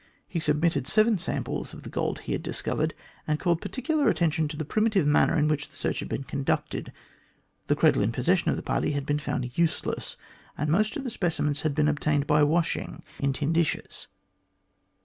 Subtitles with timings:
[0.27, 2.95] He submitted seven samples of the gold he had discovered,
[3.27, 6.91] and called particular attention to the primitive manner in which the search had been conducted.
[7.67, 10.17] The cradle in the possession of the party had been found useless,
[10.57, 14.07] and most of the speci mens had been obtained by washing in tin dishes.